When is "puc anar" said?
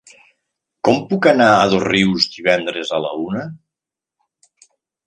1.11-1.51